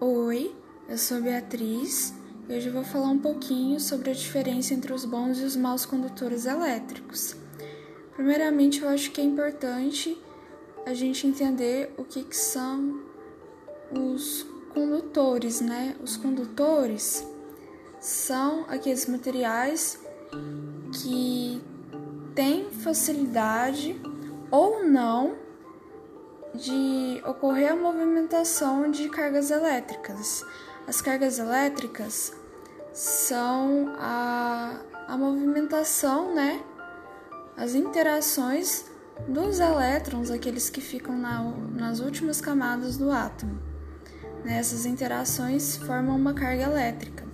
Oi, 0.00 0.54
eu 0.88 0.98
sou 0.98 1.20
Beatriz 1.20 2.12
e 2.48 2.54
hoje 2.54 2.70
vou 2.70 2.82
falar 2.82 3.08
um 3.08 3.18
pouquinho 3.18 3.78
sobre 3.78 4.10
a 4.10 4.14
diferença 4.14 4.74
entre 4.74 4.92
os 4.92 5.04
bons 5.04 5.38
e 5.38 5.44
os 5.44 5.54
maus 5.54 5.86
condutores 5.86 6.44
elétricos. 6.44 7.36
Primeiramente, 8.14 8.82
eu 8.82 8.88
acho 8.88 9.10
que 9.10 9.20
é 9.20 9.24
importante 9.24 10.20
a 10.84 10.92
gente 10.92 11.26
entender 11.26 11.94
o 11.96 12.04
que, 12.04 12.24
que 12.24 12.36
são 12.36 13.02
os 13.92 14.46
condutores, 14.74 15.60
né? 15.60 15.96
Os 16.02 16.16
condutores 16.16 17.26
são 18.00 18.64
aqueles 18.68 19.06
materiais 19.06 20.00
que 21.00 21.62
têm 22.34 22.70
facilidade 22.70 24.00
ou 24.50 24.84
não 24.84 25.36
de 26.54 27.22
ocorrer 27.26 27.72
a 27.72 27.76
movimentação 27.76 28.90
de 28.90 29.08
cargas 29.08 29.50
elétricas. 29.50 30.44
As 30.86 31.00
cargas 31.00 31.38
elétricas 31.38 32.32
são 32.92 33.94
a, 33.98 34.80
a 35.08 35.16
movimentação, 35.16 36.34
né? 36.34 36.62
As 37.56 37.74
interações 37.74 38.84
dos 39.28 39.60
elétrons, 39.60 40.30
aqueles 40.30 40.68
que 40.68 40.80
ficam 40.80 41.16
na, 41.16 41.42
nas 41.74 42.00
últimas 42.00 42.40
camadas 42.40 42.96
do 42.96 43.10
átomo. 43.10 43.58
Né? 44.44 44.58
Essas 44.58 44.84
interações 44.84 45.76
formam 45.76 46.16
uma 46.16 46.34
carga 46.34 46.64
elétrica. 46.64 47.24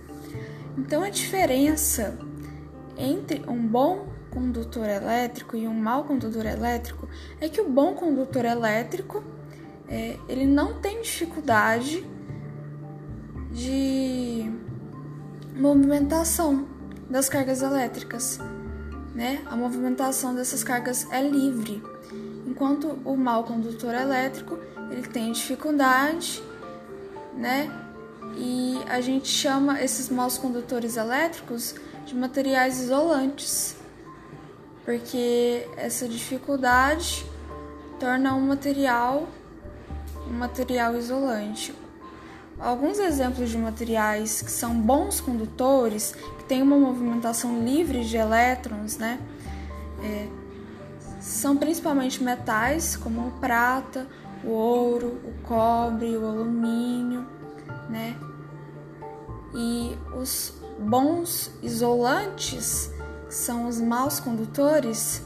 Então, 0.77 1.03
a 1.03 1.09
diferença 1.09 2.17
entre 2.99 3.41
um 3.47 3.65
bom 3.65 4.07
condutor 4.29 4.87
elétrico 4.87 5.55
e 5.55 5.67
um 5.67 5.73
mau 5.73 6.03
condutor 6.03 6.45
elétrico 6.45 7.07
é 7.39 7.49
que 7.49 7.61
o 7.61 7.69
bom 7.69 7.95
condutor 7.95 8.45
elétrico 8.45 9.23
é, 9.87 10.17
ele 10.27 10.45
não 10.45 10.75
tem 10.75 11.01
dificuldade 11.01 12.05
de 13.51 14.51
movimentação 15.55 16.67
das 17.09 17.27
cargas 17.27 17.63
elétricas, 17.63 18.39
né? 19.15 19.41
A 19.47 19.55
movimentação 19.55 20.35
dessas 20.35 20.63
cargas 20.63 21.07
é 21.11 21.27
livre, 21.27 21.81
enquanto 22.45 22.99
o 23.03 23.17
mau 23.17 23.43
condutor 23.43 23.95
elétrico 23.95 24.59
ele 24.91 25.01
tem 25.07 25.31
dificuldade, 25.31 26.43
né? 27.35 27.71
E 28.37 28.77
a 28.87 29.01
gente 29.01 29.27
chama 29.27 29.81
esses 29.81 30.07
maus 30.09 30.37
condutores 30.37 30.97
elétricos 30.97 31.73
de 32.05 32.15
materiais 32.15 32.79
isolantes 32.79 33.75
porque 34.85 35.67
essa 35.77 36.07
dificuldade 36.07 37.25
torna 37.99 38.33
um 38.33 38.47
material 38.47 39.27
um 40.29 40.33
material 40.33 40.95
isolante. 40.95 41.73
Alguns 42.59 42.99
exemplos 42.99 43.49
de 43.49 43.57
materiais 43.57 44.41
que 44.41 44.51
são 44.51 44.79
bons 44.79 45.19
condutores, 45.19 46.13
que 46.37 46.43
têm 46.43 46.61
uma 46.61 46.77
movimentação 46.77 47.63
livre 47.63 48.03
de 48.03 48.17
elétrons, 48.17 48.97
né? 48.97 49.19
É, 50.03 50.27
são 51.19 51.57
principalmente 51.57 52.23
metais 52.23 52.95
como 52.95 53.27
o 53.27 53.31
prata, 53.39 54.07
o 54.43 54.49
ouro, 54.49 55.19
o 55.23 55.47
cobre, 55.47 56.17
o 56.17 56.25
alumínio, 56.27 57.25
né? 57.89 58.15
E 59.53 59.97
os 60.15 60.53
bons 60.79 61.51
isolantes 61.61 62.91
são 63.29 63.67
os 63.67 63.79
maus 63.79 64.19
condutores 64.19 65.23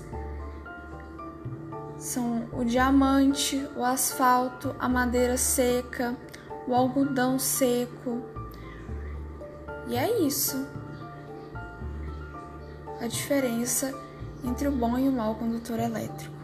são 2.03 2.49
o 2.51 2.66
diamante, 2.66 3.66
o 3.77 3.83
asfalto, 3.85 4.75
a 4.77 4.89
madeira 4.89 5.38
seca, 5.38 6.17
o 6.67 6.75
algodão 6.75 7.39
seco. 7.39 8.21
E 9.88 9.95
é 9.95 10.19
isso. 10.19 10.67
A 13.00 13.07
diferença 13.07 13.97
entre 14.44 14.67
o 14.67 14.72
bom 14.72 14.97
e 14.97 15.07
o 15.07 15.13
mau 15.13 15.35
condutor 15.35 15.79
elétrico. 15.79 16.42